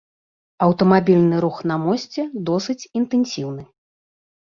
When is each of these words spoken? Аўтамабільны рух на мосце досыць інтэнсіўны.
Аўтамабільны 0.67 1.43
рух 1.45 1.61
на 1.73 1.79
мосце 1.85 2.27
досыць 2.51 2.79
інтэнсіўны. 2.99 3.71